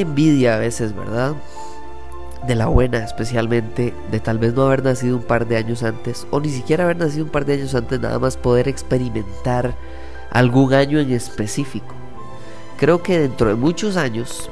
Envidia 0.00 0.56
a 0.56 0.58
veces, 0.58 0.94
¿verdad? 0.94 1.34
De 2.46 2.54
la 2.54 2.66
buena, 2.66 2.98
especialmente, 2.98 3.94
de 4.10 4.20
tal 4.20 4.38
vez 4.38 4.54
no 4.54 4.66
haber 4.66 4.84
nacido 4.84 5.16
un 5.16 5.22
par 5.22 5.46
de 5.46 5.56
años 5.56 5.82
antes, 5.82 6.26
o 6.30 6.40
ni 6.40 6.50
siquiera 6.50 6.84
haber 6.84 6.98
nacido 6.98 7.24
un 7.24 7.30
par 7.30 7.44
de 7.44 7.54
años 7.54 7.74
antes, 7.74 7.98
nada 8.00 8.18
más 8.18 8.36
poder 8.36 8.68
experimentar 8.68 9.74
algún 10.30 10.74
año 10.74 11.00
en 11.00 11.12
específico. 11.12 11.94
Creo 12.78 13.02
que 13.02 13.18
dentro 13.18 13.48
de 13.48 13.54
muchos 13.54 13.96
años, 13.96 14.50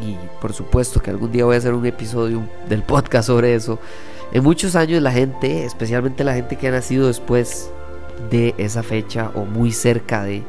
y 0.00 0.16
por 0.40 0.52
supuesto 0.52 1.00
que 1.00 1.10
algún 1.10 1.30
día 1.30 1.44
voy 1.44 1.54
a 1.54 1.58
hacer 1.58 1.74
un 1.74 1.86
episodio 1.86 2.42
del 2.68 2.82
podcast 2.82 3.28
sobre 3.28 3.54
eso, 3.54 3.78
en 4.32 4.42
muchos 4.42 4.74
años 4.74 5.00
la 5.00 5.12
gente, 5.12 5.64
especialmente 5.64 6.24
la 6.24 6.34
gente 6.34 6.56
que 6.56 6.68
ha 6.68 6.72
nacido 6.72 7.06
después 7.06 7.70
de 8.30 8.54
esa 8.58 8.82
fecha 8.82 9.30
o 9.34 9.44
muy 9.44 9.72
cerca 9.72 10.24
de, 10.24 10.42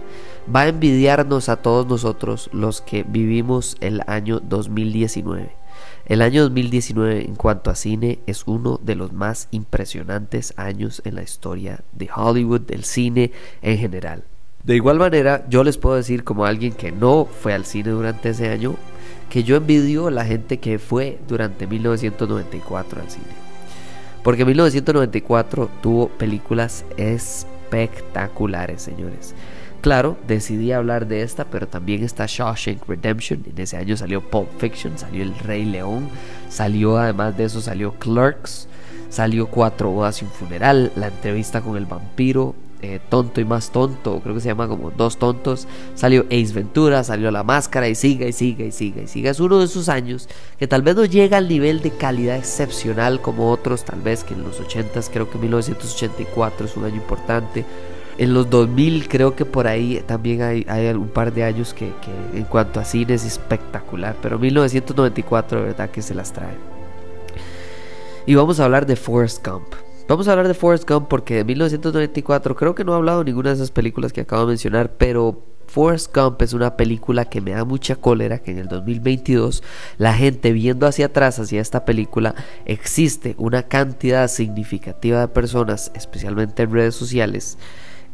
va 0.54 0.62
a 0.62 0.68
envidiarnos 0.68 1.50
a 1.50 1.58
todos 1.58 1.88
nosotros 1.88 2.50
los 2.54 2.82
que 2.82 3.04
vivimos 3.04 3.78
el 3.80 4.02
año 4.08 4.40
2019. 4.40 5.56
El 6.06 6.22
año 6.22 6.44
2019 6.44 7.26
en 7.26 7.36
cuanto 7.36 7.70
a 7.70 7.76
cine 7.76 8.20
es 8.28 8.44
uno 8.46 8.80
de 8.84 8.96
los 8.96 9.14
más 9.14 9.48
impresionantes 9.52 10.54
años 10.58 11.02
en 11.06 11.16
la 11.16 11.24
historia 11.24 11.82
de 11.94 12.10
Hollywood, 12.14 12.62
del 12.62 12.84
cine 12.84 13.32
en 13.62 13.78
general. 13.78 14.26
De 14.64 14.76
igual 14.76 15.00
manera, 15.00 15.46
yo 15.50 15.64
les 15.64 15.78
puedo 15.78 15.96
decir 15.96 16.24
como 16.24 16.46
alguien 16.46 16.74
que 16.74 16.92
no 16.92 17.26
fue 17.26 17.54
al 17.54 17.66
cine 17.66 17.92
durante 17.92 18.30
ese 18.30 18.50
año, 18.50 18.76
que 19.30 19.44
yo 19.44 19.56
envidio 19.56 20.08
a 20.08 20.12
la 20.12 20.26
gente 20.26 20.60
que 20.60 20.80
fue 20.80 21.20
durante 21.28 21.68
1994 21.68 23.02
al 23.02 23.10
cine. 23.10 23.26
Porque 24.24 24.46
1994 24.46 25.70
tuvo 25.82 26.08
películas 26.10 26.86
espectaculares, 26.98 28.82
señores. 28.82 29.36
Claro, 29.84 30.16
decidí 30.30 30.72
hablar 30.72 31.08
de 31.08 31.24
esta, 31.24 31.44
pero 31.44 31.68
también 31.68 32.06
está 32.06 32.26
Shawshank 32.26 32.88
Redemption. 32.88 33.44
En 33.46 33.62
ese 33.62 33.76
año 33.76 33.98
salió 33.98 34.22
Pulp 34.22 34.48
Fiction, 34.58 34.98
salió 34.98 35.24
El 35.24 35.38
Rey 35.40 35.66
León, 35.66 36.08
salió 36.48 36.98
además 36.98 37.36
de 37.36 37.44
eso, 37.44 37.60
salió 37.60 37.92
Clerks, 37.96 38.70
salió 39.10 39.48
Cuatro 39.48 39.90
Bodas 39.90 40.22
y 40.22 40.26
un 40.26 40.32
Funeral, 40.32 40.94
La 40.96 41.08
entrevista 41.08 41.60
con 41.60 41.76
el 41.76 41.86
vampiro, 41.86 42.56
eh, 42.82 43.02
Tonto 43.10 43.42
y 43.42 43.44
más 43.44 43.72
tonto, 43.74 44.22
creo 44.22 44.36
que 44.36 44.40
se 44.40 44.48
llama 44.48 44.70
como 44.70 44.90
Dos 44.90 45.18
Tontos, 45.18 45.68
salió 45.96 46.22
Ace 46.28 46.54
Ventura, 46.54 47.04
salió 47.04 47.30
La 47.30 47.44
Máscara 47.44 47.90
y 47.90 47.96
siga 47.96 48.26
y 48.26 48.32
siga 48.32 48.64
y 48.64 48.72
siga 48.72 49.02
y 49.02 49.08
siga. 49.08 49.32
Es 49.32 49.42
uno 49.42 49.60
de 49.60 49.66
esos 49.66 49.90
años 49.90 50.30
que 50.58 50.66
tal 50.66 50.82
vez 50.82 50.96
no 50.96 51.04
llega 51.04 51.36
al 51.36 51.50
nivel 51.50 51.82
de 51.82 51.92
calidad 51.92 52.38
excepcional 52.38 53.20
como 53.20 53.52
otros, 53.52 53.84
tal 53.84 54.00
vez 54.00 54.24
que 54.24 54.34
en 54.34 54.44
los 54.44 54.62
80s, 54.62 55.10
creo 55.12 55.30
que 55.30 55.38
1984 55.38 56.68
es 56.68 56.78
un 56.78 56.86
año 56.86 56.96
importante 56.96 57.66
en 58.18 58.34
los 58.34 58.50
2000 58.50 59.08
creo 59.08 59.36
que 59.36 59.46
por 59.46 59.68
ahí 59.68 60.04
también 60.06 60.42
hay, 60.42 60.88
un 60.90 61.08
par 61.08 61.34
de 61.34 61.44
años 61.44 61.74
que, 61.74 61.92
que, 62.02 62.38
en 62.38 62.46
cuanto 62.46 62.80
a 62.80 62.86
cine 62.86 63.14
es 63.14 63.26
espectacular, 63.26 64.16
pero 64.22 64.40
1994 64.40 65.60
de 65.60 65.66
verdad 65.66 65.90
que 65.90 66.02
se 66.02 66.14
las 66.14 66.34
trae. 66.34 66.56
Y 68.26 68.36
vamos 68.36 68.60
a 68.60 68.66
hablar 68.66 68.86
de 68.86 68.96
Forrest 68.96 69.46
Gump. 69.46 69.74
Vamos 70.08 70.28
a 70.28 70.32
hablar 70.32 70.48
de 70.48 70.54
Forrest 70.54 70.90
Gump 70.90 71.08
porque 71.08 71.36
de 71.36 71.44
1994 71.44 72.56
creo 72.56 72.76
que 72.76 72.84
no 72.84 72.94
he 72.94 72.96
hablado 72.96 73.20
de 73.20 73.26
ninguna 73.26 73.50
de 73.50 73.56
esas 73.56 73.72
películas 73.72 74.14
que 74.14 74.22
acabo 74.22 74.44
de 74.44 74.50
mencionar, 74.50 74.92
pero 74.98 75.44
Forrest 75.68 76.16
Gump 76.16 76.42
es 76.42 76.54
una 76.54 76.78
película 76.78 77.26
que 77.26 77.42
me 77.42 77.52
da 77.52 77.66
mucha 77.66 77.96
cólera 77.96 78.40
que 78.40 78.52
en 78.52 78.60
el 78.60 78.68
2022 78.68 79.64
la 79.98 80.14
gente 80.14 80.52
viendo 80.52 80.88
hacia 80.88 81.08
atrás 81.08 81.40
hacia 81.40 81.62
esta 81.62 81.84
película 81.84 82.36
existe 82.66 83.36
una 83.38 83.64
cantidad 83.64 84.28
significativa 84.28 85.22
de 85.22 85.28
personas, 85.30 85.92
especialmente 85.96 86.64
en 86.64 86.72
redes 86.72 86.96
sociales, 86.96 87.58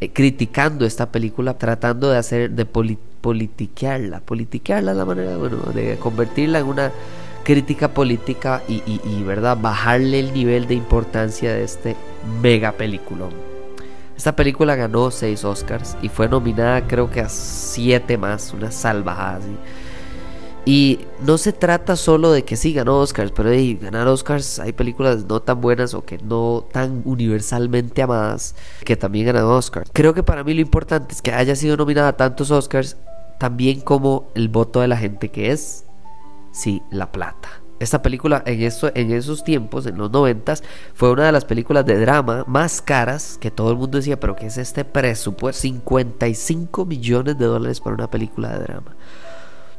eh, 0.01 0.09
criticando 0.11 0.85
esta 0.85 1.11
película, 1.11 1.57
tratando 1.57 2.09
de 2.09 2.17
hacer, 2.17 2.51
de 2.51 2.65
politiquearla. 2.65 4.21
Politiquearla 4.21 4.93
la 4.93 5.05
manera, 5.05 5.37
bueno, 5.37 5.57
de 5.73 5.97
convertirla 5.97 6.59
en 6.59 6.65
una 6.65 6.91
crítica 7.43 7.93
política 7.93 8.61
y, 8.67 8.81
y, 8.85 9.23
¿verdad? 9.23 9.57
Bajarle 9.59 10.19
el 10.19 10.33
nivel 10.33 10.67
de 10.67 10.75
importancia 10.75 11.53
de 11.53 11.63
este 11.63 11.95
mega 12.41 12.73
peliculón. 12.73 13.31
Esta 14.15 14.35
película 14.35 14.75
ganó 14.75 15.11
6 15.11 15.45
Oscars 15.45 15.97
y 16.01 16.09
fue 16.09 16.27
nominada 16.27 16.85
creo 16.85 17.09
que 17.09 17.21
a 17.21 17.29
7 17.29 18.17
más, 18.17 18.53
una 18.53 18.69
salvajada 18.69 19.37
así. 19.37 19.55
Y 20.65 20.99
no 21.25 21.37
se 21.37 21.53
trata 21.53 21.95
solo 21.95 22.31
de 22.31 22.43
que 22.43 22.55
sí 22.55 22.73
ganó 22.73 22.99
Oscars, 22.99 23.31
pero 23.31 23.49
de 23.49 23.75
ganar 23.75 24.07
Oscars 24.07 24.59
hay 24.59 24.73
películas 24.73 25.25
no 25.25 25.41
tan 25.41 25.61
buenas 25.61 25.93
o 25.93 26.05
que 26.05 26.17
no 26.19 26.65
tan 26.71 27.01
universalmente 27.05 28.01
amadas 28.01 28.55
que 28.85 28.95
también 28.95 29.25
ganan 29.25 29.45
Oscars. 29.45 29.89
Creo 29.93 30.13
que 30.13 30.21
para 30.21 30.43
mí 30.43 30.53
lo 30.53 30.61
importante 30.61 31.15
es 31.15 31.21
que 31.21 31.31
haya 31.31 31.55
sido 31.55 31.77
nominada 31.77 32.09
a 32.09 32.17
tantos 32.17 32.51
Oscars, 32.51 32.97
también 33.39 33.81
como 33.81 34.27
el 34.35 34.49
voto 34.49 34.81
de 34.81 34.89
la 34.89 34.97
gente 34.97 35.29
que 35.29 35.51
es, 35.51 35.85
sí, 36.51 36.83
la 36.91 37.11
plata. 37.11 37.49
Esta 37.79 38.01
película 38.01 38.43
en 38.45 39.11
esos 39.11 39.43
tiempos, 39.45 39.85
en 39.85 39.97
los 39.97 40.11
noventas, 40.11 40.63
fue 40.93 41.09
una 41.11 41.25
de 41.25 41.31
las 41.31 41.45
películas 41.45 41.85
de 41.85 41.97
drama 41.97 42.43
más 42.45 42.81
caras 42.81 43.37
que 43.39 43.51
todo 43.51 43.71
el 43.71 43.77
mundo 43.77 43.97
decía, 43.97 44.19
pero 44.19 44.35
¿qué 44.35 44.47
es 44.47 44.57
este 44.57 44.83
presupuesto? 44.83 45.61
55 45.61 46.85
millones 46.85 47.37
de 47.37 47.45
dólares 47.45 47.79
para 47.79 47.95
una 47.95 48.11
película 48.11 48.49
de 48.49 48.59
drama 48.59 48.97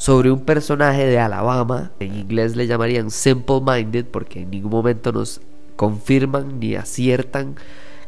sobre 0.01 0.31
un 0.31 0.41
personaje 0.41 1.05
de 1.05 1.19
Alabama, 1.19 1.91
en 2.01 2.15
inglés 2.15 2.57
le 2.57 2.67
llamarían 2.67 3.11
simple 3.11 3.61
minded 3.61 4.07
porque 4.07 4.41
en 4.41 4.51
ningún 4.51 4.71
momento 4.71 5.13
nos 5.13 5.43
confirman 5.77 6.59
ni 6.59 6.75
aciertan 6.75 7.57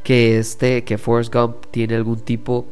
que 0.02 0.38
este 0.38 0.84
que 0.84 0.96
Forrest 0.96 1.34
Gump 1.34 1.66
tiene 1.70 1.96
algún 1.96 2.20
tipo 2.20 2.64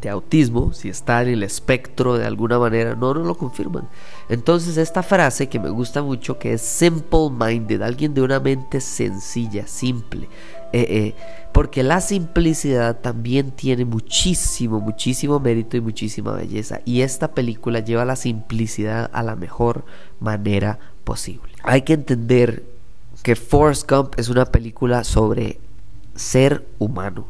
de 0.00 0.10
autismo, 0.10 0.72
si 0.72 0.88
está 0.88 1.22
en 1.22 1.30
el 1.30 1.42
espectro 1.42 2.18
de 2.18 2.24
alguna 2.24 2.60
manera, 2.60 2.94
no, 2.94 3.12
no 3.14 3.24
lo 3.24 3.34
confirman. 3.34 3.88
Entonces 4.28 4.76
esta 4.76 5.02
frase 5.02 5.48
que 5.48 5.58
me 5.58 5.70
gusta 5.70 6.00
mucho, 6.00 6.38
que 6.38 6.52
es 6.52 6.62
simple 6.62 7.30
minded, 7.36 7.82
alguien 7.82 8.14
de 8.14 8.22
una 8.22 8.38
mente 8.38 8.80
sencilla, 8.80 9.66
simple, 9.66 10.28
eh, 10.72 10.86
eh, 10.88 11.14
porque 11.52 11.82
la 11.82 12.00
simplicidad 12.00 13.00
también 13.00 13.50
tiene 13.50 13.84
muchísimo, 13.84 14.80
muchísimo 14.80 15.40
mérito 15.40 15.76
y 15.76 15.80
muchísima 15.80 16.32
belleza. 16.32 16.80
Y 16.84 17.02
esta 17.02 17.34
película 17.34 17.80
lleva 17.80 18.04
la 18.04 18.16
simplicidad 18.16 19.10
a 19.12 19.22
la 19.22 19.36
mejor 19.36 19.84
manera 20.20 20.78
posible. 21.04 21.52
Hay 21.62 21.82
que 21.82 21.94
entender 21.94 22.64
que 23.22 23.36
Forrest 23.36 23.90
Gump 23.90 24.14
es 24.16 24.28
una 24.28 24.46
película 24.46 25.04
sobre 25.04 25.58
ser 26.14 26.66
humano, 26.78 27.26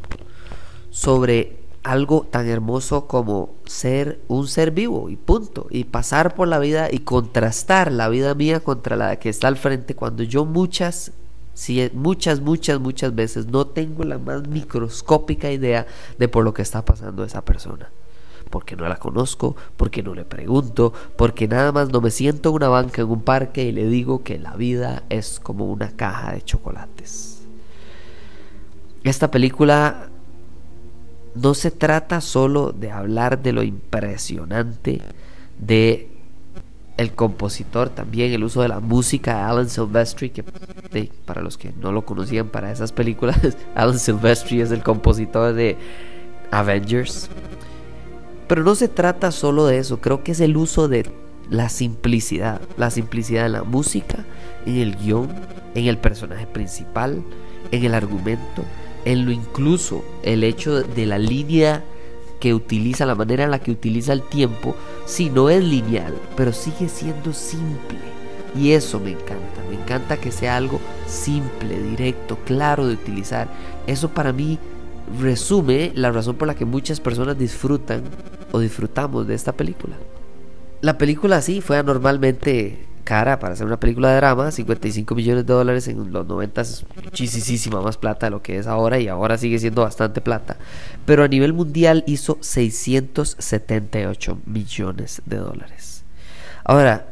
sobre 0.91 1.57
algo 1.83 2.27
tan 2.29 2.47
hermoso 2.47 3.07
como 3.07 3.55
ser 3.65 4.21
un 4.27 4.47
ser 4.47 4.71
vivo 4.71 5.09
y 5.09 5.15
punto, 5.15 5.65
y 5.71 5.85
pasar 5.85 6.35
por 6.35 6.47
la 6.47 6.59
vida 6.59 6.89
y 6.91 6.99
contrastar 6.99 7.91
la 7.91 8.07
vida 8.07 8.35
mía 8.35 8.59
contra 8.59 8.95
la 8.95 9.15
que 9.17 9.29
está 9.29 9.47
al 9.47 9.57
frente 9.57 9.95
cuando 9.95 10.21
yo 10.23 10.45
muchas 10.45 11.11
si 11.53 11.89
muchas, 11.93 12.39
muchas, 12.39 12.79
muchas 12.79 13.13
veces 13.13 13.47
no 13.47 13.67
tengo 13.67 14.03
la 14.03 14.17
más 14.17 14.47
microscópica 14.47 15.51
idea 15.51 15.85
de 16.17 16.27
por 16.27 16.43
lo 16.43 16.53
que 16.53 16.61
está 16.61 16.83
pasando 16.85 17.23
esa 17.23 17.43
persona. 17.43 17.89
Porque 18.49 18.75
no 18.75 18.87
la 18.87 18.97
conozco, 18.97 19.55
porque 19.77 20.03
no 20.03 20.13
le 20.13 20.25
pregunto, 20.25 20.93
porque 21.15 21.47
nada 21.47 21.71
más 21.71 21.89
no 21.89 22.01
me 22.01 22.11
siento 22.11 22.49
en 22.49 22.55
una 22.55 22.67
banca 22.67 23.01
en 23.01 23.09
un 23.09 23.21
parque 23.21 23.63
y 23.63 23.71
le 23.71 23.87
digo 23.87 24.23
que 24.23 24.39
la 24.39 24.55
vida 24.55 25.03
es 25.09 25.39
como 25.39 25.71
una 25.71 25.91
caja 25.91 26.33
de 26.33 26.41
chocolates. 26.41 27.43
Esta 29.03 29.31
película 29.31 30.09
no 31.33 31.53
se 31.53 31.71
trata 31.71 32.21
solo 32.21 32.71
de 32.71 32.91
hablar 32.91 33.41
de 33.41 33.53
lo 33.53 33.63
impresionante 33.63 35.01
de 35.57 36.10
el 37.01 37.13
compositor 37.13 37.89
también, 37.89 38.31
el 38.31 38.43
uso 38.43 38.61
de 38.61 38.67
la 38.67 38.79
música 38.79 39.35
de 39.35 39.41
Alan 39.41 39.69
Silvestri, 39.69 40.29
que 40.29 40.43
para 41.25 41.41
los 41.41 41.57
que 41.57 41.73
no 41.81 41.91
lo 41.91 42.05
conocían 42.05 42.49
para 42.49 42.71
esas 42.71 42.91
películas, 42.91 43.37
Alan 43.75 43.99
Silvestri 43.99 44.61
es 44.61 44.71
el 44.71 44.83
compositor 44.83 45.53
de 45.53 45.77
Avengers. 46.51 47.29
Pero 48.47 48.63
no 48.63 48.75
se 48.75 48.87
trata 48.87 49.31
solo 49.31 49.65
de 49.65 49.77
eso, 49.77 50.01
creo 50.01 50.23
que 50.23 50.33
es 50.33 50.39
el 50.39 50.57
uso 50.57 50.87
de 50.87 51.09
la 51.49 51.69
simplicidad, 51.69 52.61
la 52.77 52.89
simplicidad 52.91 53.45
en 53.45 53.53
la 53.53 53.63
música, 53.63 54.25
en 54.65 54.77
el 54.77 54.95
guion, 54.95 55.29
en 55.75 55.85
el 55.85 55.97
personaje 55.97 56.47
principal, 56.47 57.23
en 57.71 57.83
el 57.83 57.93
argumento, 57.93 58.63
en 59.05 59.25
lo 59.25 59.31
incluso 59.31 60.03
el 60.23 60.43
hecho 60.43 60.81
de 60.81 61.05
la 61.05 61.17
línea 61.17 61.83
que 62.41 62.53
utiliza, 62.53 63.05
la 63.05 63.15
manera 63.15 63.45
en 63.45 63.51
la 63.51 63.59
que 63.59 63.71
utiliza 63.71 64.11
el 64.11 64.23
tiempo, 64.23 64.75
sí, 65.05 65.29
no 65.29 65.49
es 65.49 65.63
lineal, 65.63 66.13
pero 66.35 66.51
sigue 66.51 66.89
siendo 66.89 67.31
simple. 67.31 67.99
Y 68.53 68.71
eso 68.71 68.99
me 68.99 69.11
encanta, 69.11 69.61
me 69.69 69.81
encanta 69.81 70.17
que 70.17 70.31
sea 70.31 70.57
algo 70.57 70.81
simple, 71.07 71.81
directo, 71.81 72.37
claro 72.43 72.85
de 72.85 72.95
utilizar. 72.95 73.47
Eso 73.87 74.09
para 74.09 74.33
mí 74.33 74.59
resume 75.21 75.91
la 75.95 76.11
razón 76.11 76.35
por 76.35 76.47
la 76.47 76.55
que 76.55 76.65
muchas 76.65 76.99
personas 76.99 77.37
disfrutan 77.37 78.01
o 78.51 78.59
disfrutamos 78.59 79.27
de 79.27 79.35
esta 79.35 79.53
película. 79.53 79.95
La 80.81 80.97
película 80.97 81.41
sí 81.41 81.61
fue 81.61 81.77
anormalmente 81.77 82.90
cara 83.01 83.39
para 83.39 83.53
hacer 83.53 83.65
una 83.65 83.79
película 83.79 84.09
de 84.09 84.17
drama, 84.17 84.51
55 84.51 85.15
millones 85.15 85.45
de 85.45 85.53
dólares 85.53 85.87
en 85.87 86.11
los 86.11 86.25
90 86.25 86.61
es 86.61 86.85
muchísima 87.03 87.81
más 87.81 87.97
plata 87.97 88.27
de 88.27 88.31
lo 88.31 88.41
que 88.41 88.57
es 88.57 88.67
ahora 88.67 88.99
y 88.99 89.07
ahora 89.07 89.37
sigue 89.37 89.59
siendo 89.59 89.81
bastante 89.81 90.21
plata, 90.21 90.57
pero 91.05 91.23
a 91.23 91.27
nivel 91.27 91.53
mundial 91.53 92.03
hizo 92.07 92.37
678 92.41 94.39
millones 94.45 95.21
de 95.25 95.37
dólares. 95.37 96.03
Ahora, 96.63 97.07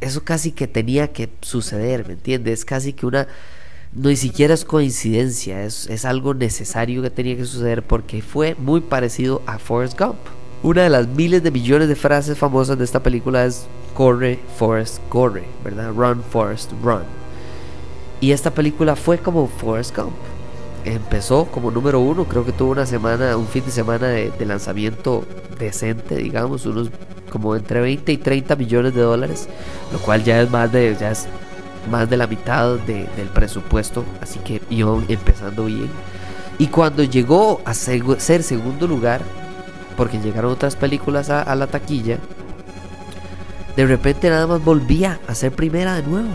eso 0.00 0.24
casi 0.24 0.52
que 0.52 0.66
tenía 0.66 1.12
que 1.12 1.28
suceder, 1.40 2.06
¿me 2.06 2.14
entiendes? 2.14 2.64
Casi 2.64 2.92
que 2.92 3.06
una... 3.06 3.28
No 3.94 4.08
ni 4.08 4.16
siquiera 4.16 4.54
es 4.54 4.64
coincidencia, 4.64 5.64
es, 5.64 5.86
es 5.90 6.06
algo 6.06 6.32
necesario 6.32 7.02
que 7.02 7.10
tenía 7.10 7.36
que 7.36 7.44
suceder 7.44 7.82
porque 7.82 8.22
fue 8.22 8.54
muy 8.54 8.80
parecido 8.80 9.42
a 9.44 9.58
Forrest 9.58 9.98
Gump. 9.98 10.16
Una 10.62 10.84
de 10.84 10.88
las 10.88 11.08
miles 11.08 11.42
de 11.42 11.50
millones 11.50 11.88
de 11.88 11.94
frases 11.94 12.38
famosas 12.38 12.78
de 12.78 12.84
esta 12.84 13.02
película 13.02 13.44
es 13.44 13.66
corre, 13.94 14.40
Forrest, 14.56 14.98
corre, 15.08 15.44
¿verdad? 15.64 15.92
Run, 15.94 16.22
Forrest, 16.22 16.72
run. 16.82 17.02
Y 18.20 18.32
esta 18.32 18.52
película 18.52 18.96
fue 18.96 19.18
como 19.18 19.48
Forrest 19.48 19.96
Gump. 19.96 20.12
Empezó 20.84 21.46
como 21.46 21.70
número 21.70 22.00
uno, 22.00 22.24
creo 22.24 22.44
que 22.44 22.52
tuvo 22.52 22.72
una 22.72 22.86
semana, 22.86 23.36
un 23.36 23.46
fin 23.46 23.64
de 23.64 23.70
semana 23.70 24.08
de, 24.08 24.46
lanzamiento 24.46 25.24
decente, 25.58 26.16
digamos, 26.16 26.66
unos 26.66 26.90
como 27.30 27.56
entre 27.56 27.80
20 27.80 28.12
y 28.12 28.16
30 28.18 28.56
millones 28.56 28.94
de 28.94 29.00
dólares, 29.00 29.48
lo 29.92 29.98
cual 29.98 30.22
ya 30.22 30.40
es 30.42 30.50
más 30.50 30.70
de, 30.70 30.94
ya 30.98 31.12
es 31.12 31.26
más 31.90 32.10
de 32.10 32.16
la 32.16 32.26
mitad 32.26 32.78
del 32.78 33.28
presupuesto, 33.32 34.04
así 34.20 34.38
que 34.40 34.60
empezando 35.08 35.64
bien. 35.64 35.90
Y 36.58 36.66
cuando 36.66 37.02
llegó 37.02 37.60
a 37.64 37.74
ser 37.74 38.42
segundo 38.42 38.86
lugar, 38.86 39.22
porque 39.96 40.18
llegaron 40.18 40.52
otras 40.52 40.76
películas 40.76 41.30
a, 41.30 41.54
la 41.54 41.66
taquilla, 41.66 42.18
de 43.76 43.86
repente 43.86 44.28
nada 44.28 44.46
más 44.46 44.64
volvía 44.64 45.20
a 45.26 45.34
ser 45.34 45.52
primera 45.52 45.94
de 45.94 46.02
nuevo. 46.02 46.28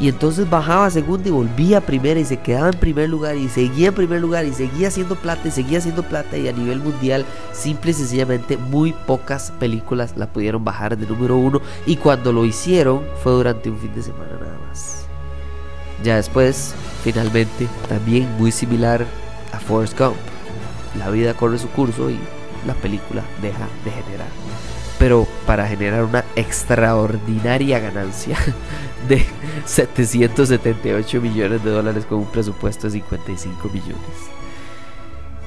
Y 0.00 0.08
entonces 0.08 0.48
bajaba 0.48 0.86
a 0.86 0.90
segunda 0.90 1.28
y 1.28 1.32
volvía 1.32 1.78
a 1.78 1.80
primera 1.80 2.20
y 2.20 2.24
se 2.24 2.36
quedaba 2.36 2.68
en 2.68 2.78
primer 2.78 3.08
lugar 3.08 3.36
y 3.36 3.48
seguía 3.48 3.88
en 3.88 3.94
primer 3.94 4.20
lugar 4.20 4.44
y 4.44 4.52
seguía 4.52 4.88
haciendo 4.88 5.16
plata 5.16 5.48
y 5.48 5.50
seguía 5.50 5.78
haciendo 5.78 6.04
plata 6.04 6.36
y 6.36 6.46
a 6.46 6.52
nivel 6.52 6.78
mundial 6.78 7.24
simple 7.52 7.90
y 7.90 7.94
sencillamente 7.94 8.56
muy 8.56 8.92
pocas 8.92 9.50
películas 9.58 10.16
la 10.16 10.32
pudieron 10.32 10.64
bajar 10.64 10.96
de 10.96 11.04
número 11.04 11.36
uno 11.36 11.60
y 11.84 11.96
cuando 11.96 12.32
lo 12.32 12.44
hicieron 12.44 13.02
fue 13.24 13.32
durante 13.32 13.70
un 13.70 13.78
fin 13.78 13.92
de 13.92 14.02
semana 14.02 14.38
nada 14.40 14.58
más. 14.68 15.06
Ya 16.04 16.14
después, 16.14 16.74
finalmente, 17.02 17.66
también 17.88 18.28
muy 18.38 18.52
similar 18.52 19.04
a 19.52 19.58
Forrest 19.58 19.98
Gump. 19.98 20.16
La 20.96 21.10
vida 21.10 21.34
corre 21.34 21.58
su 21.58 21.68
curso 21.70 22.08
y 22.08 22.18
la 22.68 22.74
película 22.74 23.24
deja 23.42 23.66
de 23.84 23.90
generar. 23.90 24.28
Pero 24.98 25.26
para 25.46 25.66
generar 25.66 26.04
una 26.04 26.24
extraordinaria 26.34 27.78
ganancia 27.78 28.36
de 29.08 29.24
778 29.64 31.20
millones 31.20 31.64
de 31.64 31.70
dólares 31.70 32.04
con 32.04 32.18
un 32.18 32.26
presupuesto 32.26 32.88
de 32.88 32.94
55 32.94 33.68
millones. 33.68 33.96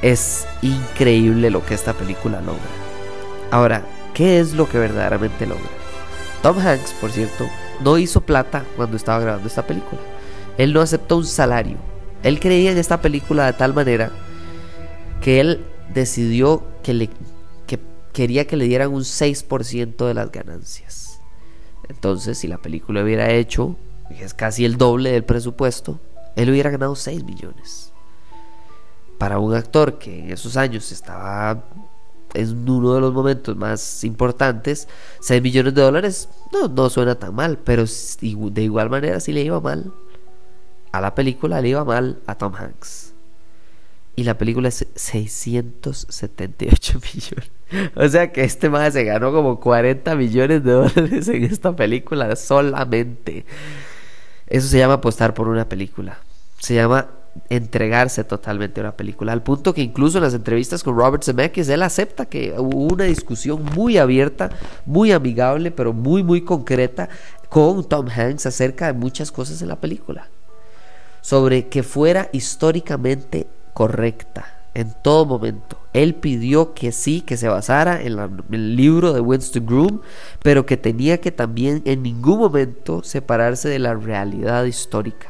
Es 0.01 0.47
increíble 0.61 1.49
lo 1.49 1.65
que 1.65 1.73
esta 1.73 1.93
película 1.93 2.41
logra. 2.41 2.61
Ahora, 3.51 3.83
¿qué 4.13 4.39
es 4.39 4.53
lo 4.53 4.67
que 4.67 4.79
verdaderamente 4.79 5.45
logra? 5.45 5.69
Tom 6.41 6.57
Hanks, 6.57 6.93
por 6.93 7.11
cierto, 7.11 7.47
no 7.83 7.97
hizo 7.97 8.21
plata 8.21 8.63
cuando 8.75 8.97
estaba 8.97 9.19
grabando 9.19 9.47
esta 9.47 9.67
película. 9.67 10.01
Él 10.57 10.73
no 10.73 10.81
aceptó 10.81 11.17
un 11.17 11.25
salario. 11.25 11.77
Él 12.23 12.39
creía 12.39 12.71
en 12.71 12.77
esta 12.77 13.01
película 13.01 13.45
de 13.45 13.53
tal 13.53 13.73
manera 13.73 14.11
que 15.21 15.39
él 15.39 15.65
decidió 15.93 16.63
que, 16.83 16.93
le, 16.93 17.09
quería 18.13 18.47
que 18.47 18.57
le 18.57 18.65
dieran 18.65 18.93
un 18.93 19.01
6% 19.01 20.05
de 20.05 20.13
las 20.13 20.31
ganancias. 20.31 21.19
Entonces, 21.89 22.37
si 22.37 22.47
la 22.47 22.57
película 22.57 23.03
hubiera 23.03 23.31
hecho, 23.31 23.75
es 24.09 24.33
casi 24.33 24.65
el 24.65 24.77
doble 24.77 25.11
del 25.11 25.23
presupuesto, 25.23 25.99
él 26.35 26.49
hubiera 26.49 26.69
ganado 26.69 26.95
6 26.95 27.23
millones. 27.23 27.91
Para 29.17 29.39
un 29.39 29.53
actor 29.53 29.99
que 29.99 30.19
en 30.19 30.31
esos 30.31 30.57
años 30.57 30.91
estaba 30.91 31.63
en 32.33 32.69
uno 32.69 32.93
de 32.93 33.01
los 33.01 33.13
momentos 33.13 33.55
más 33.55 34.03
importantes, 34.03 34.87
6 35.21 35.41
millones 35.41 35.73
de 35.73 35.81
dólares 35.81 36.29
no, 36.51 36.67
no 36.67 36.89
suena 36.89 37.15
tan 37.15 37.35
mal, 37.35 37.57
pero 37.57 37.85
de 37.85 38.63
igual 38.63 38.89
manera 38.89 39.19
si 39.19 39.33
le 39.33 39.41
iba 39.41 39.59
mal 39.59 39.91
a 40.91 41.01
la 41.01 41.15
película, 41.15 41.61
le 41.61 41.69
iba 41.69 41.83
mal 41.83 42.19
a 42.25 42.35
Tom 42.35 42.53
Hanks. 42.55 43.13
Y 44.15 44.23
la 44.23 44.37
película 44.37 44.69
es 44.69 44.87
678 44.95 46.99
millones. 47.13 47.60
O 47.95 48.07
sea 48.07 48.31
que 48.31 48.43
este 48.43 48.69
más 48.69 48.93
se 48.93 49.03
ganó 49.03 49.31
como 49.31 49.59
40 49.59 50.15
millones 50.15 50.63
de 50.63 50.71
dólares 50.71 51.27
en 51.27 51.43
esta 51.43 51.75
película 51.75 52.35
solamente. 52.35 53.45
Eso 54.47 54.67
se 54.67 54.77
llama 54.77 54.95
apostar 54.95 55.33
por 55.33 55.47
una 55.47 55.67
película. 55.67 56.17
Se 56.59 56.75
llama 56.75 57.07
entregarse 57.49 58.23
totalmente 58.23 58.81
a 58.81 58.83
una 58.83 58.97
película. 58.97 59.31
Al 59.31 59.41
punto 59.41 59.73
que 59.73 59.81
incluso 59.81 60.17
en 60.17 60.25
las 60.25 60.33
entrevistas 60.33 60.83
con 60.83 60.97
Robert 60.97 61.23
Zemeckis, 61.23 61.69
él 61.69 61.81
acepta 61.83 62.25
que 62.25 62.53
hubo 62.57 62.93
una 62.93 63.05
discusión 63.05 63.63
muy 63.75 63.97
abierta, 63.97 64.49
muy 64.85 65.11
amigable, 65.11 65.71
pero 65.71 65.93
muy, 65.93 66.23
muy 66.23 66.41
concreta 66.41 67.07
con 67.49 67.87
Tom 67.87 68.07
Hanks 68.09 68.45
acerca 68.45 68.87
de 68.87 68.93
muchas 68.93 69.31
cosas 69.31 69.61
en 69.61 69.69
la 69.69 69.79
película. 69.79 70.27
Sobre 71.21 71.67
que 71.67 71.83
fuera 71.83 72.29
históricamente 72.33 73.47
correcta 73.73 74.60
en 74.73 74.93
todo 75.01 75.25
momento. 75.25 75.77
Él 75.93 76.15
pidió 76.15 76.73
que 76.73 76.91
sí, 76.91 77.21
que 77.21 77.37
se 77.37 77.47
basara 77.47 78.01
en, 78.01 78.17
el 78.51 78.75
libro 78.75 79.13
de 79.13 79.19
Winston 79.19 79.65
Groom, 79.65 80.01
pero 80.41 80.65
que 80.65 80.77
tenía 80.77 81.19
que 81.19 81.31
también 81.31 81.81
en 81.85 82.03
ningún 82.03 82.39
momento 82.39 83.03
separarse 83.03 83.67
de 83.69 83.79
la 83.79 83.93
realidad 83.93 84.63
histórica. 84.65 85.29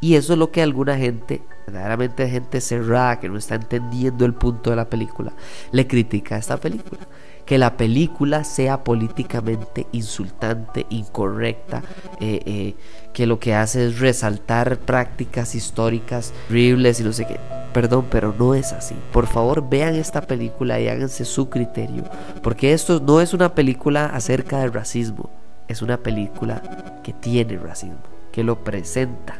Y 0.00 0.16
eso 0.16 0.34
es 0.34 0.38
lo 0.38 0.50
que 0.50 0.60
alguna 0.60 0.98
gente, 0.98 1.40
verdaderamente 1.66 2.28
gente 2.28 2.60
cerrada, 2.60 3.20
que 3.20 3.30
no 3.30 3.38
está 3.38 3.54
entendiendo 3.54 4.26
el 4.26 4.34
punto 4.34 4.68
de 4.68 4.76
la 4.76 4.90
película, 4.90 5.32
le 5.72 5.86
critica 5.86 6.36
a 6.36 6.38
esta 6.38 6.58
película 6.58 7.00
que 7.46 7.58
la 7.58 7.76
película 7.76 8.44
sea 8.44 8.84
políticamente 8.84 9.86
insultante, 9.92 10.86
incorrecta, 10.90 11.82
eh, 12.20 12.40
eh, 12.46 12.74
que 13.12 13.26
lo 13.26 13.38
que 13.38 13.54
hace 13.54 13.86
es 13.86 13.98
resaltar 13.98 14.78
prácticas 14.78 15.54
históricas 15.54 16.32
horribles 16.48 17.00
y 17.00 17.04
no 17.04 17.12
sé 17.12 17.26
qué. 17.26 17.63
Perdón, 17.74 18.06
pero 18.08 18.32
no 18.38 18.54
es 18.54 18.72
así. 18.72 18.94
Por 19.12 19.26
favor, 19.26 19.68
vean 19.68 19.96
esta 19.96 20.22
película 20.22 20.78
y 20.78 20.88
háganse 20.88 21.24
su 21.24 21.50
criterio, 21.50 22.04
porque 22.40 22.72
esto 22.72 23.00
no 23.00 23.20
es 23.20 23.34
una 23.34 23.54
película 23.54 24.06
acerca 24.06 24.60
del 24.60 24.72
racismo, 24.72 25.28
es 25.66 25.82
una 25.82 25.96
película 25.96 26.62
que 27.02 27.12
tiene 27.12 27.58
racismo, 27.58 27.98
que 28.30 28.44
lo 28.44 28.62
presenta. 28.62 29.38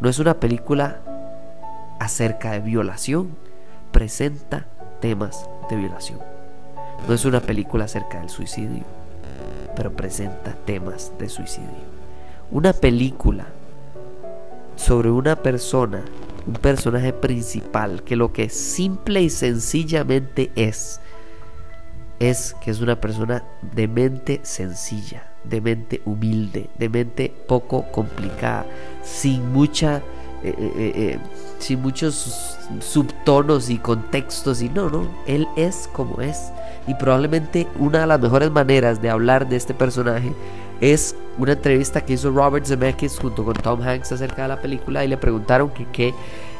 No 0.00 0.08
es 0.08 0.18
una 0.18 0.34
película 0.34 0.98
acerca 2.00 2.50
de 2.50 2.58
violación, 2.58 3.36
presenta 3.92 4.66
temas 5.00 5.48
de 5.70 5.76
violación. 5.76 6.18
No 7.06 7.14
es 7.14 7.24
una 7.24 7.38
película 7.38 7.84
acerca 7.84 8.18
del 8.18 8.30
suicidio, 8.30 8.82
pero 9.76 9.92
presenta 9.92 10.56
temas 10.64 11.12
de 11.20 11.28
suicidio. 11.28 11.94
Una 12.50 12.72
película 12.72 13.44
sobre 14.74 15.10
una 15.10 15.36
persona, 15.36 16.02
un 16.46 16.54
personaje 16.54 17.12
principal, 17.12 18.02
que 18.02 18.16
lo 18.16 18.32
que 18.32 18.48
simple 18.48 19.22
y 19.22 19.30
sencillamente 19.30 20.50
es, 20.56 21.00
es 22.18 22.54
que 22.62 22.70
es 22.70 22.80
una 22.80 23.00
persona 23.00 23.44
de 23.74 23.88
mente 23.88 24.40
sencilla, 24.42 25.30
de 25.44 25.60
mente 25.60 26.02
humilde, 26.04 26.68
de 26.78 26.88
mente 26.88 27.34
poco 27.46 27.90
complicada, 27.90 28.66
sin 29.02 29.52
mucha 29.52 30.02
eh, 30.44 30.54
eh, 30.58 30.92
eh, 30.94 31.18
sin 31.58 31.80
muchos 31.80 32.58
subtonos 32.80 33.70
y 33.70 33.78
contextos 33.78 34.60
y 34.60 34.68
no, 34.68 34.90
no, 34.90 35.08
él 35.26 35.48
es 35.56 35.88
como 35.90 36.20
es. 36.20 36.52
Y 36.86 36.92
probablemente 36.96 37.66
una 37.78 38.00
de 38.00 38.06
las 38.06 38.20
mejores 38.20 38.50
maneras 38.50 39.00
de 39.00 39.08
hablar 39.08 39.48
de 39.48 39.56
este 39.56 39.72
personaje 39.72 40.34
es 40.82 41.16
una 41.38 41.52
entrevista 41.52 42.00
que 42.00 42.14
hizo 42.14 42.30
Robert 42.30 42.66
Zemeckis 42.66 43.18
junto 43.18 43.44
con 43.44 43.54
Tom 43.54 43.82
Hanks 43.82 44.12
acerca 44.12 44.42
de 44.42 44.48
la 44.48 44.60
película 44.60 45.04
y 45.04 45.08
le 45.08 45.16
preguntaron 45.16 45.70
que 45.70 45.86
qué 45.86 46.14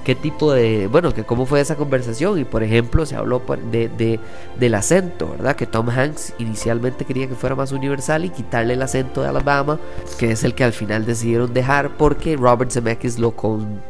qué 0.05 0.15
tipo 0.15 0.53
de, 0.53 0.87
bueno, 0.87 1.13
que 1.15 1.25
cómo 1.25 1.47
fue 1.47 1.61
esa 1.61 1.77
conversación 1.77 2.39
y 2.39 2.45
por 2.45 2.63
ejemplo 2.63 3.07
se 3.07 3.17
habló 3.17 3.43
de, 3.71 4.21
del 4.59 4.75
acento, 4.75 5.31
¿verdad? 5.31 5.57
Que 5.57 5.67
Tom 5.67 5.89
Hanks 5.89 6.35
inicialmente 6.39 7.07
quería 7.07 7.27
que 7.27 7.35
fuera 7.35 7.57
más 7.57 7.73
universal 7.73 8.25
y 8.25 8.31
quitarle 8.31 8.75
el 8.75 8.83
acento 8.83 9.23
de 9.23 9.29
Alabama, 9.29 9.81
que 10.19 10.31
es 10.31 10.45
el 10.45 10.55
que 10.55 10.63
al 10.63 10.75
final 10.75 11.07
decidieron 11.07 11.55
dejar 11.55 11.97
porque 11.97 12.37
Robert 12.37 12.71
Zemeckis 12.71 13.19
lo, 13.19 13.35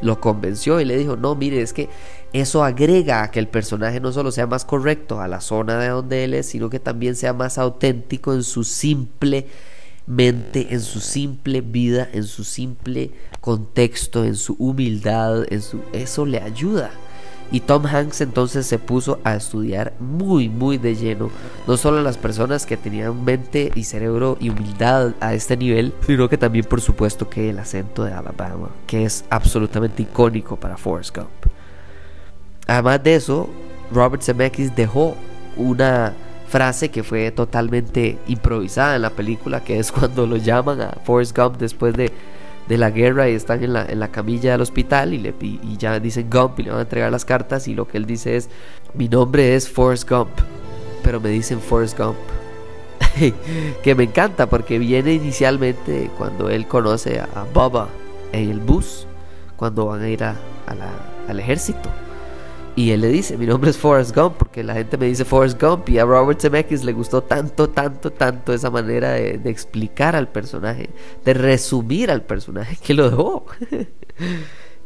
lo 0.00 0.20
convenció 0.20 0.80
y 0.80 0.84
le 0.84 0.96
dijo, 0.96 1.16
no, 1.16 1.34
mire, 1.34 1.60
es 1.60 1.72
que 1.72 1.88
eso 2.32 2.64
agrega 2.64 3.24
a 3.24 3.30
que 3.30 3.40
el 3.40 3.48
personaje 3.48 4.00
no 4.00 4.12
solo 4.12 4.30
sea 4.30 4.46
más 4.46 4.64
correcto 4.64 5.20
a 5.20 5.28
la 5.28 5.40
zona 5.40 5.78
de 5.78 5.88
donde 5.88 6.24
él 6.24 6.34
es, 6.34 6.46
sino 6.46 6.70
que 6.70 6.78
también 6.78 7.16
sea 7.16 7.32
más 7.32 7.58
auténtico 7.58 8.32
en 8.32 8.44
su 8.44 8.62
simple 8.62 9.46
mente, 10.06 10.68
en 10.70 10.80
su 10.80 11.00
simple 11.00 11.60
vida, 11.60 12.08
en 12.12 12.24
su 12.24 12.44
simple 12.44 13.10
contexto, 13.40 14.24
en 14.24 14.36
su 14.36 14.54
humildad, 14.58 15.44
en 15.52 15.62
su 15.62 15.80
eso 15.92 16.26
le 16.26 16.40
ayuda. 16.40 16.90
Y 17.50 17.60
Tom 17.60 17.86
Hanks 17.86 18.20
entonces 18.22 18.66
se 18.66 18.78
puso 18.78 19.20
a 19.22 19.36
estudiar 19.36 19.92
muy, 20.00 20.48
muy 20.48 20.78
de 20.78 20.96
lleno, 20.96 21.30
no 21.66 21.76
solo 21.76 22.02
las 22.02 22.16
personas 22.16 22.66
que 22.66 22.76
tenían 22.76 23.24
mente 23.24 23.70
y 23.74 23.84
cerebro 23.84 24.36
y 24.40 24.48
humildad 24.48 25.12
a 25.20 25.34
este 25.34 25.56
nivel, 25.56 25.92
sino 26.06 26.28
que 26.28 26.38
también 26.38 26.64
por 26.64 26.80
supuesto 26.80 27.28
que 27.28 27.50
el 27.50 27.58
acento 27.58 28.02
de 28.04 28.12
Alabama, 28.12 28.70
que 28.86 29.04
es 29.04 29.24
absolutamente 29.30 30.02
icónico 30.02 30.56
para 30.56 30.76
Forrest 30.76 31.16
Gump. 31.16 31.28
Además 32.66 33.02
de 33.04 33.14
eso, 33.14 33.48
Robert 33.92 34.22
Zemeckis 34.22 34.74
dejó 34.74 35.14
una 35.56 36.14
frase 36.54 36.88
que 36.88 37.02
fue 37.02 37.32
totalmente 37.32 38.16
improvisada 38.28 38.94
en 38.94 39.02
la 39.02 39.10
película, 39.10 39.64
que 39.64 39.80
es 39.80 39.90
cuando 39.90 40.24
lo 40.24 40.36
llaman 40.36 40.80
a 40.82 40.92
Forrest 41.02 41.36
Gump 41.36 41.56
después 41.56 41.94
de, 41.94 42.12
la 42.68 42.90
guerra 42.90 43.28
y 43.28 43.34
están 43.34 43.64
en 43.64 43.72
la, 43.72 43.84
en 43.84 43.98
la 43.98 44.12
camilla 44.12 44.52
del 44.52 44.60
hospital 44.60 45.14
y, 45.14 45.18
le, 45.18 45.34
y 45.40 45.76
ya 45.76 45.98
dicen 45.98 46.30
Gump 46.30 46.60
y 46.60 46.62
le 46.62 46.70
van 46.70 46.78
a 46.78 46.82
entregar 46.82 47.10
las 47.10 47.24
cartas 47.24 47.66
y 47.66 47.74
lo 47.74 47.88
que 47.88 47.98
él 47.98 48.06
dice 48.06 48.36
es, 48.36 48.50
mi 48.94 49.08
nombre 49.08 49.56
es 49.56 49.68
Forrest 49.68 50.08
Gump, 50.08 50.30
pero 51.02 51.20
me 51.20 51.30
dicen 51.30 51.58
Forrest 51.58 51.98
Gump. 51.98 52.16
que 53.82 53.94
me 53.96 54.04
encanta 54.04 54.48
porque 54.48 54.78
viene 54.78 55.12
inicialmente 55.12 56.08
cuando 56.16 56.50
él 56.50 56.68
conoce 56.68 57.18
a, 57.18 57.24
a 57.34 57.42
Bubba 57.52 57.88
en 58.30 58.48
el 58.48 58.60
bus, 58.60 59.08
cuando 59.56 59.86
van 59.86 60.02
a 60.02 60.08
ir 60.08 60.22
a, 60.22 60.36
al 61.26 61.40
ejército. 61.40 61.90
Y 62.76 62.90
él 62.90 63.02
le 63.02 63.08
dice, 63.08 63.38
mi 63.38 63.46
nombre 63.46 63.70
es 63.70 63.78
Forrest 63.78 64.16
Gump, 64.16 64.34
porque 64.36 64.64
la 64.64 64.74
gente 64.74 64.98
me 64.98 65.06
dice 65.06 65.24
Forrest 65.24 65.62
Gump 65.62 65.88
y 65.88 65.98
a 65.98 66.04
Robert 66.04 66.40
Zemeckis 66.40 66.82
le 66.82 66.92
gustó 66.92 67.22
tanto, 67.22 67.70
tanto, 67.70 68.10
tanto 68.10 68.52
esa 68.52 68.68
manera 68.68 69.12
de, 69.12 69.40
explicar 69.44 70.16
al 70.16 70.26
personaje, 70.26 70.90
de 71.24 71.34
resumir 71.34 72.10
al 72.10 72.22
personaje 72.22 72.76
que 72.82 72.94
lo 72.94 73.10
dejó. 73.10 73.46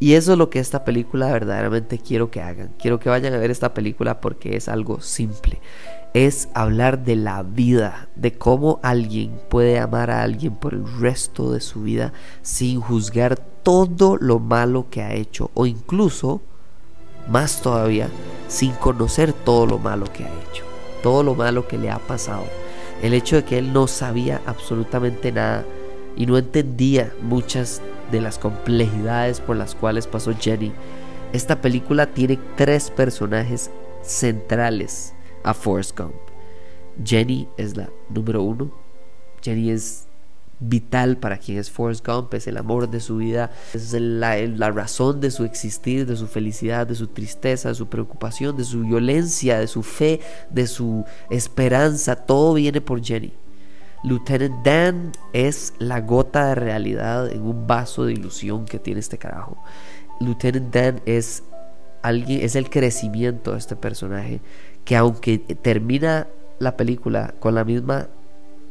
y 0.01 0.13
eso 0.13 0.33
es 0.33 0.39
lo 0.39 0.51
que 0.51 0.59
esta 0.59 0.85
película 0.85 1.33
verdaderamente 1.33 1.99
quiero 1.99 2.31
que 2.31 2.43
hagan. 2.43 2.75
Quiero 2.79 3.01
que 3.01 3.09
vayan 3.09 3.33
a 3.33 3.39
ver 3.39 3.51
esta 3.51 3.73
película 3.73 4.21
porque 4.21 4.55
es 4.55 4.69
algo 4.69 5.01
simple. 5.01 5.59
Es 6.13 6.51
hablar 6.53 7.05
de 7.05 7.17
la 7.17 7.43
vida, 7.43 8.11
de 8.17 8.37
cómo 8.37 8.81
alguien 8.83 9.41
puede 9.49 9.79
amar 9.79 10.11
a 10.11 10.23
alguien 10.23 10.57
por 10.57 10.75
el 10.75 10.85
resto 11.01 11.53
de 11.53 11.61
su 11.61 11.83
vida 11.83 12.13
sin 12.43 12.83
juzgar 12.83 13.37
todo 13.63 14.19
lo 14.19 14.41
malo 14.41 14.89
que 14.91 15.01
ha 15.01 15.15
hecho 15.15 15.51
o 15.55 15.65
incluso 15.65 16.43
más 17.29 17.63
todavía 17.63 18.09
sin 18.49 18.73
conocer 18.73 19.33
todo 19.33 19.67
lo 19.67 19.79
malo 19.79 20.07
que 20.13 20.25
ha 20.25 20.33
hecho, 20.51 20.65
todo 21.03 21.23
lo 21.23 21.35
malo 21.35 21.69
que 21.69 21.79
le 21.79 21.91
ha 21.91 21.99
pasado. 21.99 22.45
El 23.03 23.15
hecho 23.15 23.37
de 23.37 23.45
que 23.45 23.59
él 23.59 23.73
no 23.73 23.87
sabía 23.87 24.41
absolutamente 24.47 25.31
nada 25.31 25.65
y 26.17 26.27
no 26.27 26.37
entendía 26.37 27.13
muchas 27.23 27.81
de 28.11 28.21
las 28.21 28.39
complejidades 28.39 29.41
por 29.41 29.57
las 29.57 29.75
cuales 29.75 30.07
pasó 30.07 30.33
Jenny. 30.35 30.73
Esta 31.33 31.61
película 31.61 32.07
tiene 32.07 32.39
tres 32.57 32.91
personajes 32.91 33.71
centrales 34.03 35.15
a 35.45 35.55
Forrest 35.55 35.97
Gump. 35.97 36.15
Jenny 37.05 37.49
es 37.57 37.77
la 37.77 37.89
número 38.09 38.43
uno. 38.43 38.73
Jenny 39.43 39.71
es 39.71 40.08
vital 40.61 41.19
para 41.19 41.39
quien 41.39 41.59
es 41.59 41.71
Forrest 41.71 42.07
Gump, 42.07 42.35
es 42.35 42.47
el 42.47 42.57
amor 42.57 42.91
de 42.91 43.01
su 43.01 43.19
vida, 43.19 43.51
es 43.75 43.93
la, 43.93 44.37
la, 44.37 44.71
razón 44.71 45.21
de 45.21 45.31
su 45.31 45.45
existir, 45.45 46.07
de 46.07 46.17
su 46.17 46.27
felicidad, 46.27 46.87
de 46.87 46.95
su 46.95 47.09
tristeza, 47.09 47.69
de 47.69 47.75
su 47.75 47.89
preocupación, 47.89 48.57
de 48.57 48.65
su 48.65 48.83
violencia, 48.83 49.59
de 49.59 49.67
su 49.67 49.83
fe, 49.83 50.21
de 50.51 50.67
su 50.67 51.05
esperanza, 51.31 52.17
todo 52.17 52.55
viene 52.55 52.81
por 52.81 53.03
Jenny. 53.03 53.33
Lieutenant 54.05 54.65
Dan 54.65 55.13
es 55.33 55.75
la 55.79 56.01
gota 56.01 56.49
de 56.49 56.55
realidad 56.55 57.31
en 57.31 57.43
un 57.43 57.67
vaso 57.67 58.05
de 58.05 58.13
ilusión 58.13 58.65
que 58.65 58.79
tiene 58.79 59.01
este 59.01 59.19
carajo. 59.19 59.57
Lieutenant 60.21 60.75
Dan 60.75 61.01
es 61.05 61.43
alguien, 62.03 62.43
es 62.43 62.55
el 62.55 62.71
crecimiento 62.71 63.53
de 63.53 63.59
este 63.59 63.77
personaje 63.77 64.41
que 64.85 64.97
aunque 64.97 65.39
termina 65.39 66.29
la 66.59 66.77
película 66.77 67.35
con 67.41 67.55
la 67.55 67.65
misma 67.65 68.09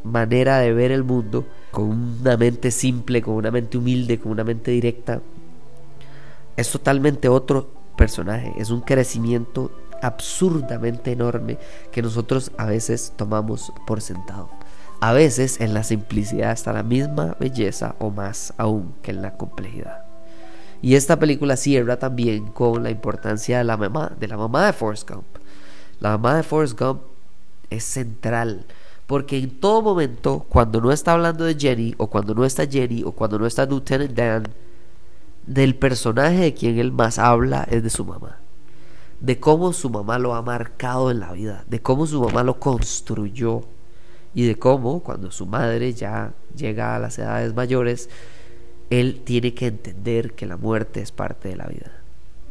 manera 0.04 0.60
de 0.60 0.74
ver 0.74 0.92
el 0.92 1.04
mundo, 1.04 1.46
con 1.78 2.18
una 2.22 2.38
mente 2.38 2.72
simple, 2.72 3.22
con 3.22 3.36
una 3.36 3.52
mente 3.52 3.78
humilde, 3.78 4.20
con 4.20 4.32
una 4.32 4.44
mente 4.44 4.72
directa, 4.72 5.22
es 6.56 6.72
totalmente 6.72 7.30
otro 7.30 7.70
personaje, 7.96 8.52
es 8.58 8.72
un 8.72 8.82
crecimiento 8.82 9.70
absurdamente 10.02 11.12
enorme 11.12 11.60
que 11.92 12.02
nosotros 12.02 12.52
a 12.58 12.66
veces 12.66 13.14
tomamos 13.16 13.72
por 13.86 14.02
sentado. 14.02 14.50
A 15.02 15.14
veces 15.14 15.62
en 15.62 15.76
la 15.76 15.84
simplicidad 15.84 16.52
está 16.52 16.74
la 16.74 16.82
misma 16.82 17.38
belleza 17.40 17.94
o 18.00 18.10
más 18.10 18.56
aún 18.58 18.96
que 19.04 19.12
en 19.12 19.22
la 19.22 19.38
complejidad. 19.38 20.04
Y 20.82 20.96
esta 20.96 21.20
película 21.20 21.58
cierra 21.58 22.00
también 22.00 22.48
con 22.48 22.82
la 22.82 22.90
importancia 22.90 23.60
de 23.60 23.66
la 23.66 23.78
mamá, 23.78 24.14
de 24.20 24.28
la 24.28 24.38
mamá 24.38 24.66
de 24.66 24.74
Forrest 24.74 25.08
Gump. 25.08 25.28
La 26.00 26.10
mamá 26.18 26.38
de 26.38 26.42
Forrest 26.42 26.80
Gump 26.80 27.04
es 27.70 27.84
central 27.84 28.66
porque 29.08 29.38
en 29.38 29.50
todo 29.50 29.82
momento, 29.82 30.46
cuando 30.50 30.82
no 30.82 30.92
está 30.92 31.14
hablando 31.14 31.46
de 31.46 31.56
Jenny, 31.56 31.96
o 31.98 32.08
cuando 32.08 32.36
no 32.36 32.44
está 32.44 32.68
Jenny, 32.68 33.04
o 33.04 33.14
cuando 33.14 33.40
no 33.40 33.48
está 33.48 33.66
Lieutenant 33.66 34.12
Dan, 34.12 34.44
del 35.46 35.76
personaje 35.76 36.40
de 36.40 36.54
quien 36.54 36.78
él 36.78 36.92
más 36.92 37.18
habla 37.18 37.66
es 37.72 37.82
de 37.82 37.90
su 37.90 38.04
mamá. 38.04 38.40
De 39.22 39.40
cómo 39.40 39.72
su 39.72 39.90
mamá 39.90 40.20
lo 40.20 40.36
ha 40.36 40.42
marcado 40.42 41.10
en 41.10 41.22
la 41.22 41.32
vida, 41.32 41.64
de 41.68 41.82
cómo 41.82 42.06
su 42.06 42.22
mamá 42.22 42.44
lo 42.44 42.60
construyó 42.60 43.64
y 44.34 44.46
de 44.46 44.60
cómo 44.60 45.00
cuando 45.00 45.32
su 45.32 45.46
madre 45.46 45.94
ya 45.94 46.34
llega 46.56 46.94
a 46.94 47.00
las 47.00 47.18
edades 47.18 47.56
mayores, 47.56 48.10
él 48.90 49.22
tiene 49.24 49.54
que 49.54 49.68
entender 49.68 50.34
que 50.34 50.46
la 50.46 50.58
muerte 50.58 51.02
es 51.02 51.14
parte 51.14 51.48
de 51.48 51.56
la 51.56 51.68
vida. 51.68 51.92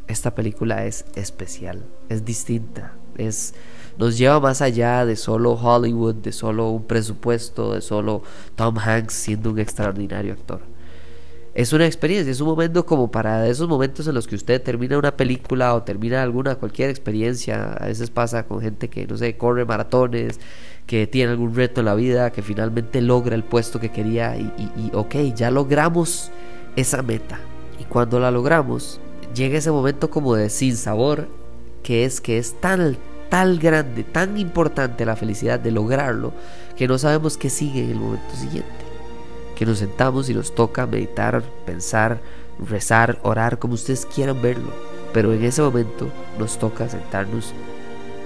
Esta 0.08 0.34
película 0.34 0.86
es 0.86 1.04
especial, 1.16 1.84
es 2.08 2.24
distinta, 2.24 2.94
es 3.18 3.54
nos 3.98 4.18
lleva 4.18 4.40
más 4.40 4.62
allá 4.62 5.04
de 5.06 5.16
solo 5.16 5.52
Hollywood, 5.52 6.16
de 6.16 6.32
solo 6.32 6.70
un 6.70 6.84
presupuesto, 6.84 7.74
de 7.74 7.80
solo 7.80 8.22
Tom 8.54 8.78
Hanks 8.78 9.14
siendo 9.14 9.50
un 9.50 9.58
extraordinario 9.58 10.32
actor. 10.32 10.60
Es 11.54 11.72
una 11.72 11.86
experiencia, 11.86 12.30
es 12.30 12.42
un 12.42 12.48
momento 12.48 12.84
como 12.84 13.10
para 13.10 13.48
esos 13.48 13.66
momentos 13.66 14.06
en 14.06 14.14
los 14.14 14.26
que 14.26 14.34
usted 14.34 14.62
termina 14.62 14.98
una 14.98 15.16
película 15.16 15.74
o 15.74 15.82
termina 15.84 16.22
alguna, 16.22 16.56
cualquier 16.56 16.90
experiencia. 16.90 17.72
A 17.72 17.86
veces 17.86 18.10
pasa 18.10 18.42
con 18.42 18.60
gente 18.60 18.90
que, 18.90 19.06
no 19.06 19.16
sé, 19.16 19.38
corre 19.38 19.64
maratones, 19.64 20.38
que 20.86 21.06
tiene 21.06 21.32
algún 21.32 21.54
reto 21.54 21.80
en 21.80 21.86
la 21.86 21.94
vida, 21.94 22.30
que 22.30 22.42
finalmente 22.42 23.00
logra 23.00 23.34
el 23.34 23.42
puesto 23.42 23.80
que 23.80 23.90
quería 23.90 24.36
y, 24.36 24.90
ok, 24.92 25.14
ya 25.34 25.50
logramos 25.50 26.30
esa 26.76 27.02
meta. 27.02 27.40
Y 27.80 27.84
cuando 27.84 28.20
la 28.20 28.30
logramos, 28.30 29.00
llega 29.34 29.56
ese 29.56 29.70
momento 29.70 30.10
como 30.10 30.34
de 30.34 30.50
sin 30.50 30.76
sabor, 30.76 31.26
que 31.82 32.04
es 32.04 32.20
que 32.20 32.36
es 32.36 32.60
tan 32.60 32.98
tal 33.28 33.58
grande, 33.58 34.04
tan 34.04 34.38
importante 34.38 35.04
la 35.04 35.16
felicidad 35.16 35.60
de 35.60 35.70
lograrlo, 35.70 36.32
que 36.76 36.88
no 36.88 36.98
sabemos 36.98 37.36
qué 37.36 37.50
sigue 37.50 37.84
en 37.84 37.90
el 37.90 37.98
momento 37.98 38.34
siguiente. 38.34 38.70
Que 39.54 39.66
nos 39.66 39.78
sentamos 39.78 40.28
y 40.28 40.34
nos 40.34 40.54
toca 40.54 40.86
meditar, 40.86 41.42
pensar, 41.64 42.20
rezar, 42.68 43.18
orar, 43.22 43.58
como 43.58 43.74
ustedes 43.74 44.06
quieran 44.06 44.42
verlo. 44.42 44.70
Pero 45.12 45.32
en 45.32 45.44
ese 45.44 45.62
momento 45.62 46.10
nos 46.38 46.58
toca 46.58 46.88
sentarnos 46.88 47.52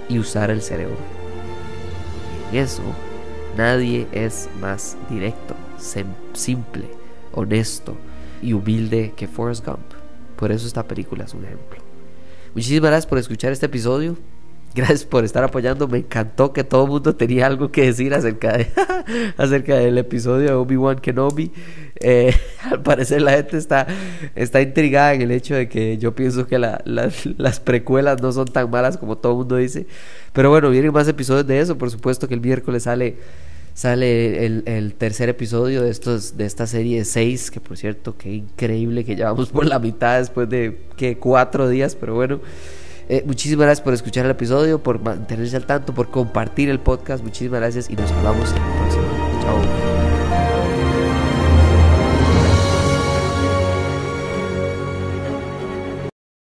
y 0.09 0.19
usar 0.19 0.51
el 0.51 0.63
cerebro. 0.63 0.97
Y 2.53 2.57
en 2.57 2.65
eso 2.65 2.83
nadie 3.57 4.09
es 4.13 4.49
más 4.61 4.97
directo, 5.09 5.55
simple, 6.33 6.91
honesto 7.33 7.97
y 8.43 8.53
humilde 8.53 9.13
que 9.17 9.29
Forrest 9.29 9.65
Gump. 9.65 9.93
Por 10.37 10.51
eso 10.51 10.67
esta 10.67 10.87
película 10.87 11.25
es 11.25 11.35
un 11.35 11.45
ejemplo. 11.45 11.81
Muchísimas 12.55 12.91
gracias 12.91 13.07
por 13.07 13.19
escuchar 13.19 13.53
este 13.53 13.67
episodio. 13.67 14.17
Gracias 14.73 15.05
por 15.05 15.25
estar 15.25 15.43
apoyando. 15.43 15.89
Me 15.89 15.99
encantó 15.99 16.53
que 16.53 16.63
todo 16.63 16.85
el 16.85 16.91
mundo 16.91 17.17
tenía 17.17 17.47
algo 17.47 17.73
que 17.73 17.87
decir 17.87 18.15
acerca, 18.15 18.57
de, 18.57 18.69
acerca 19.37 19.77
del 19.77 19.99
episodio 19.99 20.47
de 20.47 20.53
Obi-Wan 20.55 21.01
Kenobi. 21.01 21.51
Eh, 21.97 22.33
al 22.71 22.81
parecer 22.81 23.21
la 23.23 23.33
gente 23.33 23.57
está, 23.57 23.87
está 24.37 24.61
intrigada 24.61 25.15
en 25.15 25.23
el 25.23 25.33
hecho 25.33 25.57
de 25.57 25.69
que 25.69 25.99
yo 25.99 26.15
pienso 26.15 26.47
que 26.47 26.59
las 26.59 27.61
precuelas 27.61 28.23
no 28.23 28.31
son 28.31 28.47
tan 28.47 28.71
malas 28.71 28.97
como 28.97 29.19
todo 29.19 29.33
el 29.33 29.39
mundo 29.39 29.57
dice. 29.57 29.87
Pero 30.33 30.51
bueno, 30.51 30.71
vienen 30.71 30.93
más 30.93 31.09
episodios 31.09 31.47
de 31.47 31.61
eso. 31.61 31.77
Por 31.77 31.91
supuesto 31.91 32.29
que 32.29 32.35
el 32.35 32.41
miércoles 32.41 32.85
sale, 32.85 33.17
sale 33.75 34.47
el, 34.47 34.95
tercer 34.97 35.29
episodio 35.29 35.83
de, 35.83 35.91
estos, 35.91 36.37
de 36.37 36.47
esta 36.47 36.69
serie 36.69 36.99
de 36.99 37.05
seis. 37.05 37.51
Que 37.51 37.59
por 37.59 37.77
cierto, 37.77 38.17
qué 38.17 38.35
increíble 38.35 39.05
que 39.05 39.17
llevamos 39.17 39.49
por 39.49 39.67
la 39.67 39.81
mitad 39.81 40.21
después 40.21 40.49
de 40.49 40.79
que 40.97 41.19
cuatro 41.19 41.69
días. 41.69 41.97
Pero 41.97 42.15
bueno. 42.15 42.41
Eh, 43.13 43.25
muchísimas 43.27 43.65
gracias 43.65 43.83
por 43.83 43.93
escuchar 43.93 44.25
el 44.25 44.31
episodio, 44.31 44.81
por 44.81 45.03
mantenerse 45.03 45.57
al 45.57 45.67
tanto, 45.67 45.93
por 45.93 46.13
compartir 46.13 46.71
el 46.71 46.79
podcast. 46.79 47.25
Muchísimas 47.25 47.59
gracias 47.59 47.91
y 47.91 47.97
nos 47.97 48.13
hablamos 48.13 48.53
en 48.53 48.63
el 48.63 48.73
próximo. 48.79 49.05
Chao. 49.43 50.00